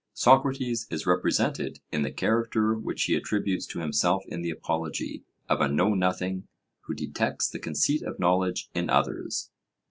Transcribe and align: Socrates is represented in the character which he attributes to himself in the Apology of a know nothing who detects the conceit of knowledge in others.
Socrates 0.15 0.87
is 0.89 1.05
represented 1.05 1.79
in 1.91 2.01
the 2.01 2.09
character 2.09 2.73
which 2.73 3.03
he 3.03 3.13
attributes 3.13 3.67
to 3.67 3.81
himself 3.81 4.23
in 4.27 4.41
the 4.41 4.49
Apology 4.49 5.23
of 5.47 5.61
a 5.61 5.67
know 5.67 5.93
nothing 5.93 6.47
who 6.85 6.95
detects 6.95 7.47
the 7.47 7.59
conceit 7.59 8.01
of 8.01 8.17
knowledge 8.17 8.71
in 8.73 8.89
others. 8.89 9.51